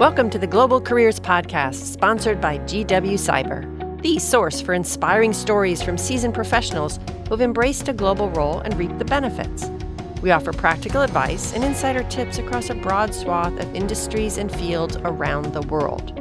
[0.00, 5.82] Welcome to the Global Careers Podcast, sponsored by GW CIBER, the source for inspiring stories
[5.82, 9.66] from seasoned professionals who've embraced a global role and reaped the benefits.
[10.22, 14.96] We offer practical advice and insider tips across a broad swath of industries and fields
[15.04, 16.16] around the world.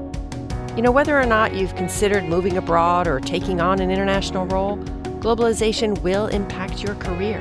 [0.76, 4.76] You know, whether or not you've considered moving abroad or taking on an international role,
[5.22, 7.40] globalization will impact your career.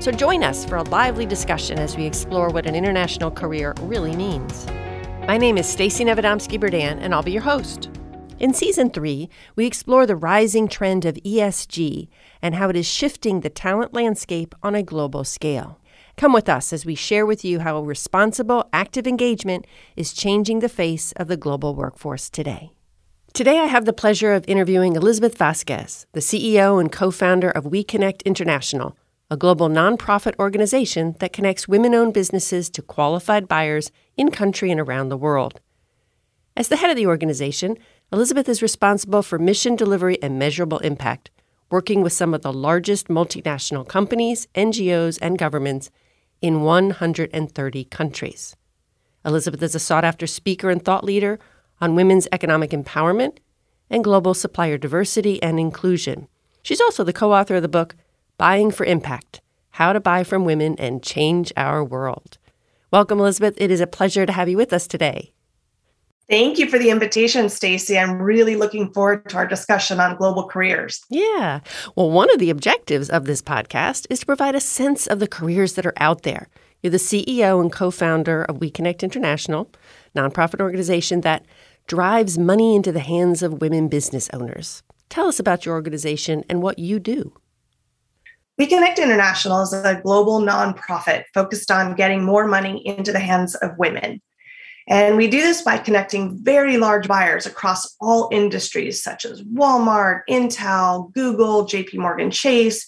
[0.00, 4.16] So join us for a lively discussion as we explore what an international career really
[4.16, 4.66] means.
[5.30, 7.88] My name is Stacie Nevadomski Berdan, and I'll be your host.
[8.40, 12.08] In season three, we explore the rising trend of ESG
[12.42, 15.78] and how it is shifting the talent landscape on a global scale.
[16.16, 20.68] Come with us as we share with you how responsible, active engagement is changing the
[20.68, 22.72] face of the global workforce today.
[23.32, 27.66] Today, I have the pleasure of interviewing Elizabeth Vazquez, the CEO and co founder of
[27.66, 28.96] WEConnect International,
[29.30, 34.80] a global nonprofit organization that connects women owned businesses to qualified buyers in country and
[34.80, 35.60] around the world.
[36.56, 37.78] As the head of the organization,
[38.12, 41.30] Elizabeth is responsible for mission delivery and measurable impact,
[41.70, 45.90] working with some of the largest multinational companies, NGOs, and governments
[46.42, 48.56] in 130 countries.
[49.24, 51.38] Elizabeth is a sought after speaker and thought leader
[51.80, 53.38] on women's economic empowerment
[53.88, 56.26] and global supplier diversity and inclusion.
[56.62, 57.94] She's also the co author of the book
[58.40, 62.38] Buying for Impact How to Buy from Women and Change Our World.
[62.90, 63.52] Welcome, Elizabeth.
[63.58, 65.34] It is a pleasure to have you with us today.
[66.26, 67.98] Thank you for the invitation, Stacy.
[67.98, 71.04] I'm really looking forward to our discussion on global careers.
[71.10, 71.60] Yeah.
[71.96, 75.28] Well, one of the objectives of this podcast is to provide a sense of the
[75.28, 76.48] careers that are out there.
[76.82, 79.70] You're the CEO and co-founder of WEConnect International,
[80.16, 81.44] nonprofit organization that
[81.86, 84.82] drives money into the hands of women business owners.
[85.10, 87.34] Tell us about your organization and what you do.
[88.60, 93.70] WEConnect International is a global nonprofit focused on getting more money into the hands of
[93.78, 94.20] women.
[94.86, 100.20] And we do this by connecting very large buyers across all industries, such as Walmart,
[100.28, 102.86] Intel, Google, JP Morgan Chase,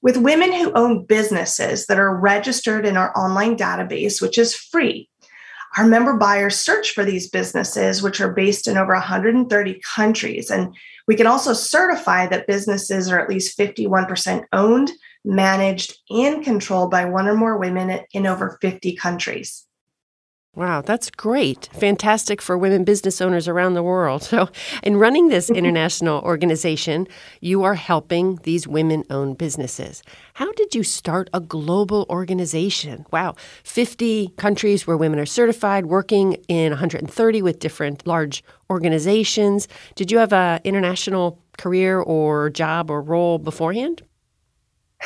[0.00, 5.06] with women who own businesses that are registered in our online database, which is free.
[5.76, 10.50] Our member buyers search for these businesses, which are based in over 130 countries.
[10.50, 10.74] And
[11.06, 14.90] we can also certify that businesses are at least 51% owned
[15.24, 19.66] managed, and controlled by one or more women in over 50 countries.
[20.56, 21.68] Wow, that's great.
[21.72, 24.24] Fantastic for women business owners around the world.
[24.24, 24.48] So,
[24.82, 27.06] in running this international organization,
[27.40, 30.02] you are helping these women owned businesses.
[30.34, 33.06] How did you start a global organization?
[33.12, 39.68] Wow, 50 countries where women are certified, working in 130 with different large organizations.
[39.94, 44.02] Did you have an international career or job or role beforehand?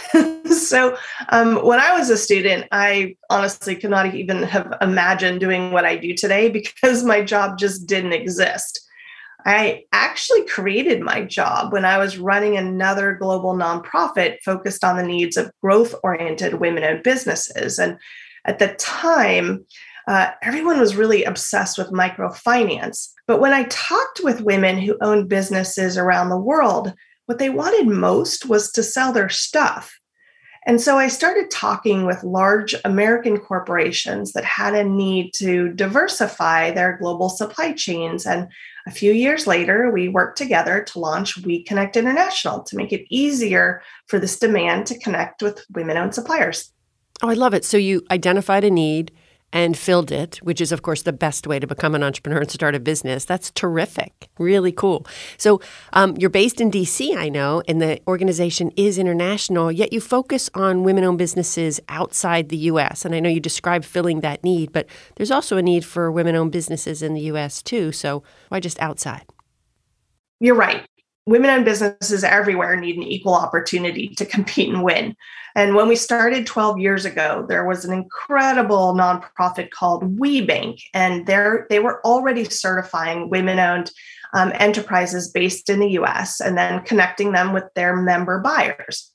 [0.46, 0.96] so
[1.28, 5.84] um, when I was a student, I honestly could not even have imagined doing what
[5.84, 8.80] I do today because my job just didn't exist.
[9.46, 15.02] I actually created my job when I was running another global nonprofit focused on the
[15.02, 17.78] needs of growth oriented women owned businesses.
[17.78, 17.98] And
[18.46, 19.66] at the time,
[20.08, 23.10] uh, everyone was really obsessed with microfinance.
[23.26, 26.94] But when I talked with women who owned businesses around the world,
[27.26, 29.98] what they wanted most was to sell their stuff.
[30.66, 36.70] And so I started talking with large American corporations that had a need to diversify
[36.70, 38.24] their global supply chains.
[38.24, 38.48] And
[38.86, 43.82] a few years later, we worked together to launch WEConnect International to make it easier
[44.06, 46.72] for this demand to connect with women owned suppliers.
[47.22, 47.64] Oh, I love it.
[47.64, 49.12] So you identified a need
[49.54, 52.50] and filled it, which is, of course, the best way to become an entrepreneur and
[52.50, 53.24] start a business.
[53.24, 54.28] That's terrific.
[54.36, 55.06] Really cool.
[55.38, 55.60] So,
[55.92, 60.50] um, you're based in DC, I know, and the organization is international, yet you focus
[60.54, 63.04] on women owned businesses outside the U.S.
[63.04, 66.34] And I know you described filling that need, but there's also a need for women
[66.34, 67.62] owned businesses in the U.S.
[67.62, 67.92] too.
[67.92, 69.24] So, why just outside?
[70.40, 70.84] You're right
[71.26, 75.16] women owned businesses everywhere need an equal opportunity to compete and win.
[75.56, 81.26] And when we started 12 years ago, there was an incredible nonprofit called WBENC, and
[81.26, 83.90] they were already certifying women owned
[84.34, 89.12] um, enterprises based in the US and then connecting them with their member buyers.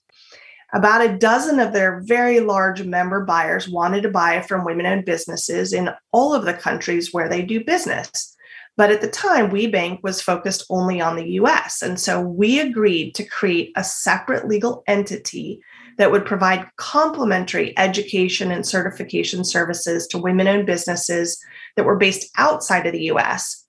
[0.71, 5.03] About a dozen of their very large member buyers wanted to buy from women owned
[5.03, 8.35] businesses in all of the countries where they do business.
[8.79, 11.81] But at the time, WBENC was focused only on the US.
[11.81, 15.59] And so we agreed to create a separate legal entity
[15.97, 21.37] that would provide complementary education and certification services to women owned businesses
[21.75, 23.65] that were based outside of the US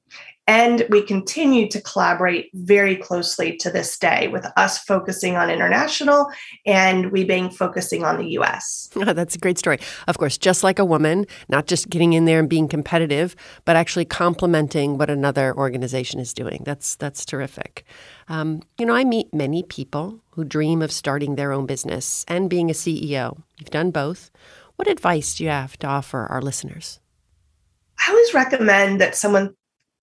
[0.51, 6.29] And we continue to collaborate very closely to this day with us focusing on international
[6.67, 8.91] and WBENC focusing on the US.
[8.97, 9.79] Oh, that's a great story.
[10.09, 13.77] Of course, just like a woman, not just getting in there and being competitive, but
[13.77, 16.63] actually complementing what another organization is doing.
[16.67, 17.85] That's that's terrific.
[18.29, 22.51] Um, you know, I meet many people who dream of starting their own business and
[22.51, 23.41] being a CEO.
[23.59, 24.33] You've done both.
[24.75, 26.99] What advice do you have to offer our listeners?
[28.01, 29.55] I always recommend that someone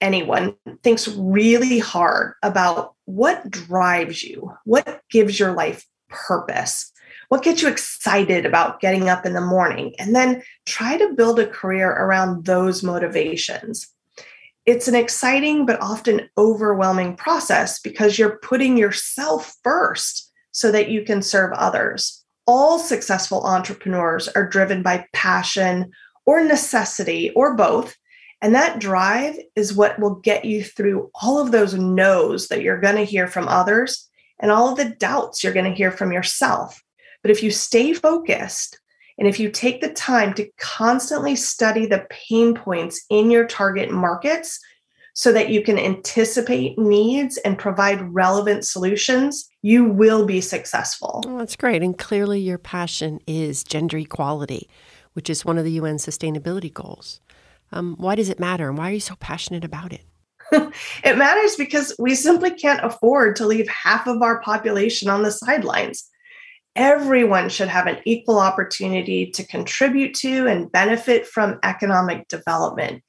[0.02, 6.92] anyone thinks really hard about what drives you, what gives your life purpose,
[7.30, 11.40] what gets you excited about getting up in the morning, and then try to build
[11.40, 13.88] a career around those motivations.
[14.66, 21.04] It's an exciting but often overwhelming process because you're putting yourself first so that you
[21.04, 22.24] can serve others.
[22.46, 25.92] All successful entrepreneurs are driven by passion
[26.26, 27.96] or necessity or both
[28.42, 32.80] and that drive is what will get you through all of those no's that you're
[32.80, 36.12] going to hear from others and all of the doubts you're going to hear from
[36.12, 36.82] yourself.
[37.24, 38.80] But if you stay focused
[39.18, 43.90] and if you take the time to constantly study the pain points in your target
[43.90, 44.60] markets
[45.14, 51.24] so that you can anticipate needs and provide relevant solutions, you will be successful.
[51.26, 51.82] Oh, that's great.
[51.82, 54.70] And clearly, your passion is gender equality,
[55.14, 57.20] which is one of the UN sustainability goals.
[57.72, 58.70] Um, why does it matter?
[58.70, 60.02] And why are you so passionate about it?
[61.04, 65.32] it matters because we simply can't afford to leave half of our population on the
[65.32, 66.10] sidelines.
[66.76, 73.04] Everyone should have an equal opportunity to contribute to and benefit from economic development.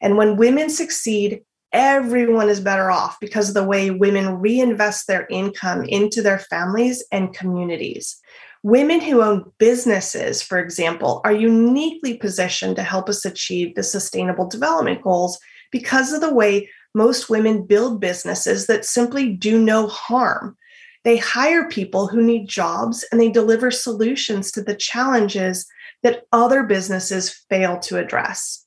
[0.00, 5.26] And when women succeed, everyone is better off because of the way women reinvest their
[5.30, 8.18] income into their families and communities.
[8.62, 14.48] Women who own businesses, for example, are uniquely positioned to help us achieve the sustainable
[14.48, 15.38] development goals
[15.70, 20.56] because of the way most women build businesses that simply do no harm.
[21.04, 25.66] They hire people who need jobs and they deliver solutions to the challenges
[26.02, 28.64] that other businesses fail to address.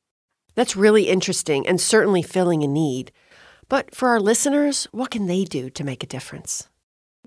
[0.55, 3.11] That's really interesting and certainly filling a need.
[3.69, 6.67] But for our listeners, what can they do to make a difference?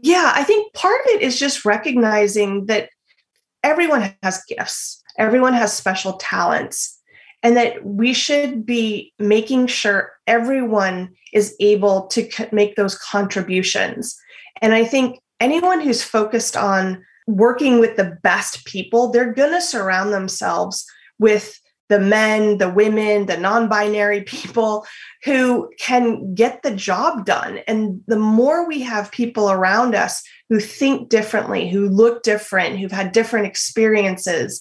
[0.03, 2.91] Yeah, I think part of it is just recognizing that
[3.63, 7.01] everyone has gifts, everyone has special talents,
[7.43, 14.17] and that we should be making sure everyone is able to make those contributions.
[14.63, 19.61] And I think anyone who's focused on working with the best people, they're going to
[19.61, 20.85] surround themselves
[21.19, 21.59] with
[21.89, 24.87] the men, the women, the non binary people
[25.25, 27.59] who can get the job done.
[27.67, 32.93] And the more we have people around us who think differently, who look different, who've
[32.93, 34.61] had different experiences,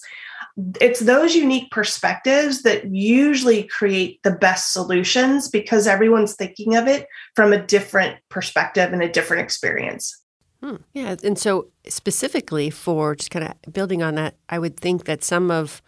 [0.80, 7.06] it's those unique perspectives that usually create the best solutions because everyone's thinking of it
[7.34, 10.22] from a different perspective and a different experience.
[10.62, 10.76] Hmm.
[10.92, 11.16] Yeah.
[11.24, 15.50] And so, specifically for just kind of building on that, I would think that some
[15.50, 15.82] of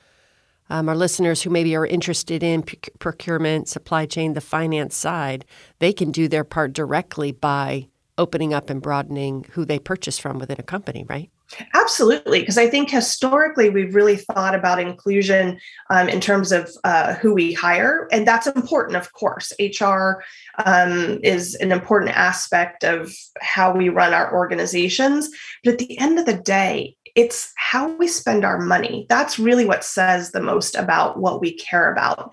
[0.71, 2.63] um, our listeners who maybe are interested in
[2.99, 5.45] procurement, supply chain, the finance side,
[5.79, 10.39] they can do their part directly by opening up and broadening who they purchase from
[10.39, 11.31] within a company, right?
[11.75, 15.61] Absolutely, because I think historically we've really thought about inclusion
[15.91, 19.53] um, in terms of uh, who we hire, and that's important, of course.
[19.61, 20.25] HR
[20.65, 25.31] um, is an important aspect of how we run our organizations.
[25.63, 29.07] But at the end of the day, it's how we spend our money.
[29.09, 32.33] That's really what says the most about what we care about.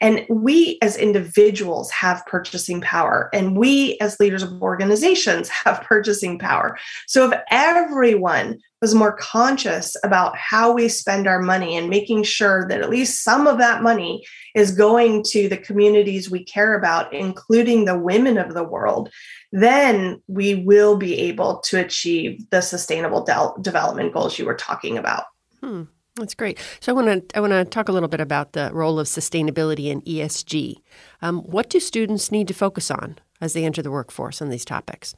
[0.00, 6.38] And we as individuals have purchasing power, and we as leaders of organizations have purchasing
[6.38, 6.76] power.
[7.06, 12.68] So if everyone was more conscious about how we spend our money and making sure
[12.68, 14.22] that at least some of that money
[14.54, 19.08] is going to the communities we care about, including the women of the world,
[19.52, 24.98] then we will be able to achieve the sustainable de- development goals you were talking
[24.98, 25.24] about.
[25.62, 25.84] Hmm.
[26.16, 26.58] That's great.
[26.80, 29.06] So I want to I want to talk a little bit about the role of
[29.06, 30.74] sustainability and ESG.
[31.22, 34.66] Um, what do students need to focus on as they enter the workforce on these
[34.66, 35.14] topics?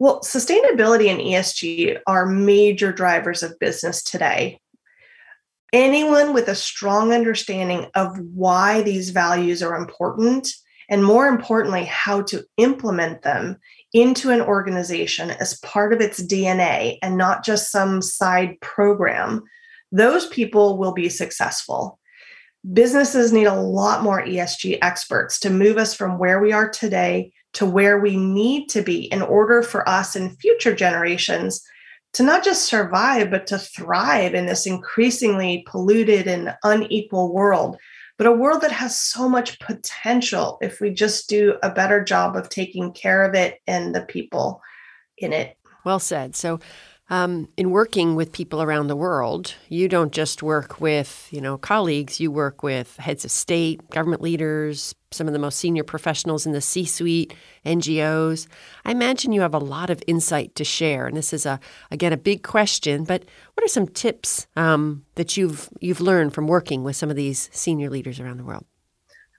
[0.00, 4.60] Well, sustainability and ESG are major drivers of business today.
[5.72, 10.48] Anyone with a strong understanding of why these values are important
[10.88, 13.58] and more importantly, how to implement them
[13.92, 19.42] into an organization as part of its DNA and not just some side program,
[19.92, 21.98] those people will be successful.
[22.72, 27.32] Businesses need a lot more ESG experts to move us from where we are today
[27.58, 31.62] to where we need to be in order for us and future generations
[32.14, 37.76] to not just survive, but to thrive in this increasingly polluted and unequal world
[38.18, 42.36] but a world that has so much potential if we just do a better job
[42.36, 44.60] of taking care of it and the people
[45.16, 45.56] in it.
[45.84, 46.34] Well said.
[46.34, 46.58] So,
[47.10, 51.56] um, in working with people around the world, you don't just work with you know
[51.56, 52.20] colleagues.
[52.20, 56.52] You work with heads of state, government leaders, some of the most senior professionals in
[56.52, 57.34] the C-suite,
[57.64, 58.46] NGOs.
[58.84, 61.58] I imagine you have a lot of insight to share, and this is a
[61.90, 63.04] again a big question.
[63.04, 63.24] But
[63.54, 67.48] what are some tips um, that you've you've learned from working with some of these
[67.52, 68.66] senior leaders around the world?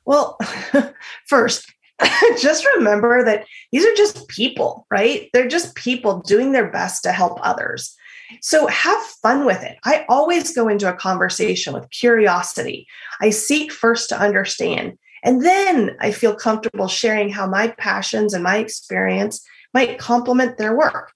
[0.05, 0.39] Well,
[1.27, 1.71] first,
[2.41, 5.29] just remember that these are just people, right?
[5.34, 7.96] They're just people doing their best to help others.
[8.41, 9.77] So have fun with it.
[9.84, 12.88] I always go into a conversation with curiosity.
[13.22, 18.44] I seek first to understand, and then I feel comfortable sharing how my passions and
[18.44, 21.12] my experience might complement their work.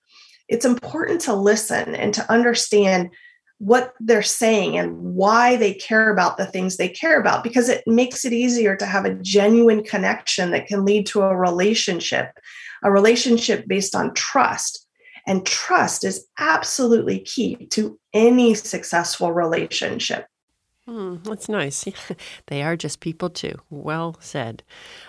[0.50, 3.12] It's important to listen and to understand
[3.64, 7.82] what they're saying and why they care about the things they care about because it
[7.88, 12.38] makes it easier to have a genuine connection that can lead to a relationship,
[12.84, 14.86] a relationship based on trust.
[15.26, 20.28] And trust is absolutely key to any successful relationship.
[20.86, 21.86] Mm, that's nice.
[22.48, 23.56] they are just people too.
[23.70, 24.64] Well said.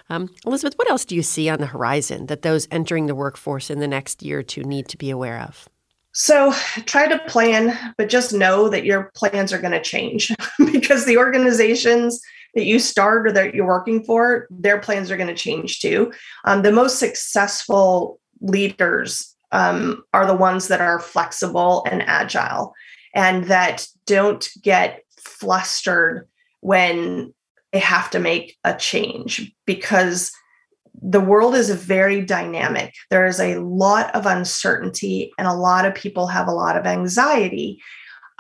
[0.09, 3.69] Um, Elizabeth, what else do you see on the horizon that those entering the workforce
[3.69, 5.69] in the next year or two need to be aware of?
[6.15, 6.53] So
[6.87, 10.33] try to plan, but just know that your plans are going to change
[10.73, 12.21] because the organizations
[12.55, 16.13] that you start or that you're working for, their plans are going to change too.
[16.45, 22.75] Um, the most successful leaders um, are the ones that are flexible and agile
[23.15, 26.29] and that don't get flustered
[26.61, 27.35] when
[27.73, 30.33] they have to make a change because
[31.07, 32.95] the world is very dynamic.
[33.11, 36.87] There is a lot of uncertainty, and a lot of people have a lot of
[36.87, 37.83] anxiety.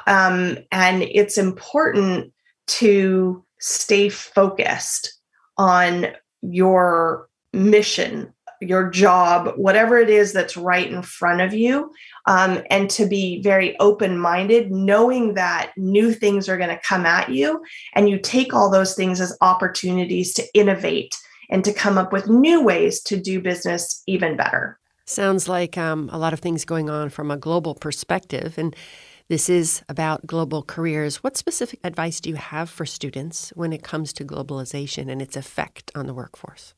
[0.06, 2.32] Um, and it's important
[2.66, 5.20] to stay focused
[5.58, 6.06] on
[6.40, 11.92] your mission, your job, whatever it is that's right in front of you,
[12.24, 17.04] um, and to be very open minded, knowing that new things are going to come
[17.04, 17.62] at you.
[17.92, 21.14] And you take all those things as opportunities to innovate
[21.50, 24.78] and to come up with new ways to do business even better.
[25.06, 28.56] Sounds like um, a lot of things going on from a global perspective.
[28.56, 28.74] And
[29.28, 31.22] this is about global careers.
[31.22, 35.36] What specific advice do you have for students when it comes to globalization and its
[35.36, 36.74] effect on the workforce?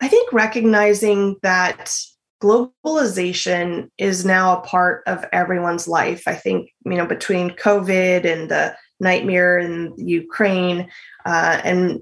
[0.00, 1.92] I think recognizing that
[2.40, 6.22] globalization is now a part of everyone's life.
[6.26, 10.88] I think, you know, between COVID and the nightmare in Ukraine
[11.24, 12.00] uh, and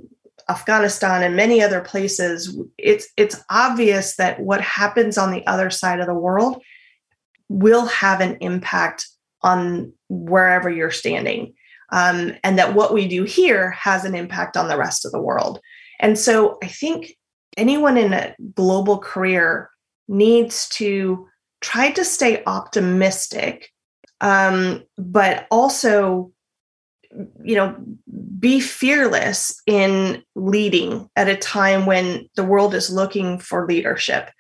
[0.48, 6.00] Afghanistan and many other places, it's it's obvious that what happens on the other side
[6.00, 6.62] of the world
[7.48, 9.08] will have an impact
[9.42, 11.54] on wherever you're standing,
[11.92, 15.20] um, and that what we do here has an impact on the rest of the
[15.20, 15.60] world.
[15.98, 17.16] And so, I think
[17.56, 19.70] anyone in a global career
[20.08, 21.26] needs to
[21.60, 23.70] try to stay optimistic,
[24.20, 26.30] um, but also
[27.42, 27.75] you know
[28.38, 34.30] be fearless in leading at a time when the world is looking for leadership.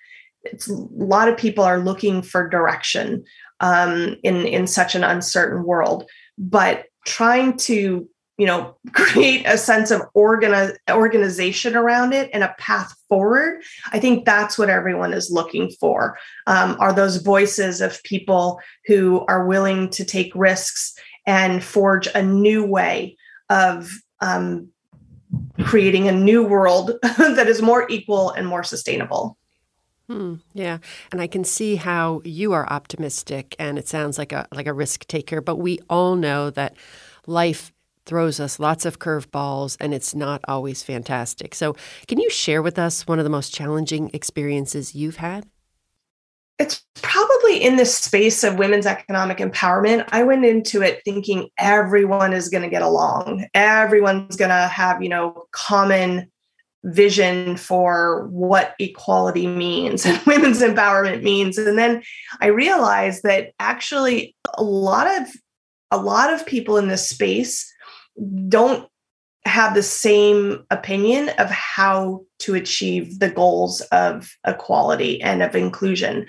[0.44, 3.24] It's, a lot of people are looking for direction
[3.60, 6.08] um, in in such an uncertain world.
[6.38, 12.54] But trying to you know create a sense of organi- organization around it and a
[12.58, 16.18] path forward i think that's what everyone is looking for.
[16.46, 20.94] Um, are those voices of people who are willing to take risks
[21.26, 23.16] and forge a new way
[23.50, 23.90] of
[24.20, 24.68] um,
[25.64, 29.36] creating a new world that is more equal and more sustainable.
[30.08, 30.78] Hmm, yeah,
[31.10, 34.72] and I can see how you are optimistic, and it sounds like a like a
[34.72, 35.40] risk taker.
[35.40, 36.76] But we all know that
[37.26, 37.72] life
[38.04, 41.56] throws us lots of curveballs, and it's not always fantastic.
[41.56, 41.74] So,
[42.06, 45.44] can you share with us one of the most challenging experiences you've had?
[46.58, 50.08] it's probably in this space of women's economic empowerment.
[50.12, 53.46] I went into it thinking everyone is going to get along.
[53.54, 56.30] Everyone's going to have, you know, common
[56.84, 61.58] vision for what equality means and women's empowerment means.
[61.58, 62.02] And then
[62.40, 65.28] I realized that actually a lot of
[65.90, 67.72] a lot of people in this space
[68.48, 68.88] don't
[69.44, 76.26] have the same opinion of how to achieve the goals of equality and of inclusion.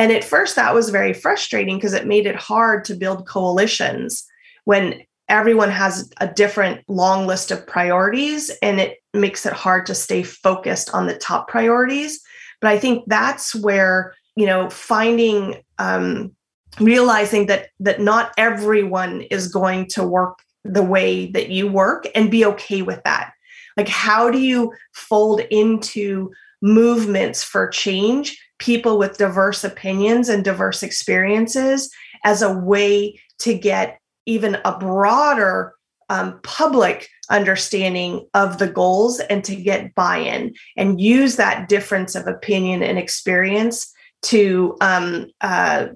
[0.00, 4.24] And at first, that was very frustrating because it made it hard to build coalitions
[4.64, 9.94] when everyone has a different long list of priorities and it makes it hard to
[9.94, 12.18] stay focused on the top priorities.
[12.62, 16.34] But I think that's where, you know, finding, um,
[16.80, 22.30] realizing that that not everyone is going to work the way that you work and
[22.30, 23.34] be okay with that.
[23.76, 26.30] Like, how do you fold into
[26.60, 31.90] movements for change people with diverse opinions and diverse experiences
[32.24, 35.72] as a way to get even a broader
[36.10, 42.26] um, public understanding of the goals and to get buy-in and use that difference of
[42.26, 45.86] opinion and experience to um, uh,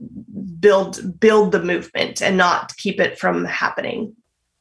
[0.59, 4.15] build build the movement and not keep it from happening.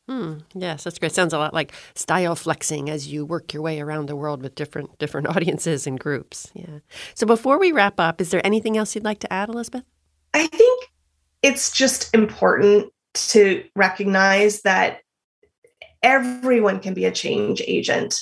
[0.08, 0.40] Hmm.
[0.54, 1.14] Yes, that's great.
[1.14, 4.56] Sounds a lot like style flexing as you work your way around the world with
[4.56, 6.52] different different audiences and groups.
[6.54, 6.80] Yeah.
[7.16, 9.84] So before we wrap up, is there anything else you'd like to add, Elizabeth?
[10.34, 10.90] I think
[11.42, 15.02] it's just important to recognize that
[16.02, 18.20] everyone can be a change agent.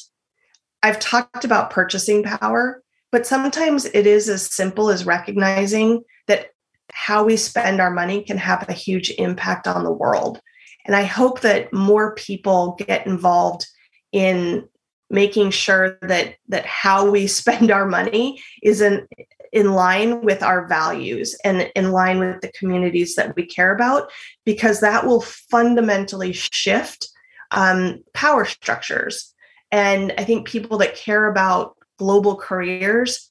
[0.84, 6.50] I've talked about purchasing power, but sometimes it is as simple as recognizing that
[6.92, 10.42] how we spend our money can have a huge impact on the world.
[10.86, 13.66] And I hope that more people get involved
[14.12, 14.68] in
[15.10, 19.08] making sure that that how we spend our money is in
[19.52, 24.10] in line with our values and in line with the communities that we care about
[24.46, 27.10] because that will fundamentally shift
[27.52, 29.34] um, power structures.
[29.74, 33.30] And i think people that care about global careers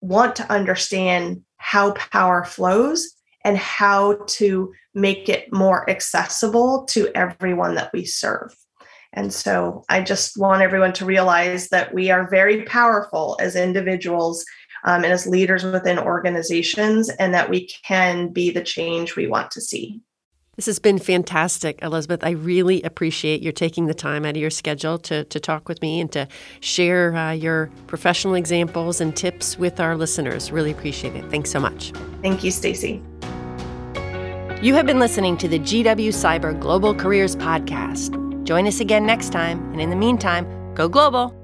[0.00, 3.15] want to understand how power flows
[3.46, 8.52] and how to make it more accessible to everyone that we serve.
[9.12, 14.44] And so I just want everyone to realize that we are very powerful as individuals
[14.84, 19.52] um, and as leaders within organizations, and that we can be the change we want
[19.52, 20.00] to see.
[20.56, 22.24] This has been fantastic, Elizabeth.
[22.24, 25.82] I really appreciate your taking the time out of your schedule to, to talk with
[25.82, 26.26] me and to
[26.60, 30.50] share uh, your professional examples and tips with our listeners.
[30.50, 31.30] Really appreciate it.
[31.30, 31.92] Thanks so much.
[32.22, 33.02] Thank you, Stacy.
[34.62, 38.16] You have been listening to the GW CIBER Global Careers Podcast.
[38.44, 41.35] Join us again next time, and in the meantime, go global.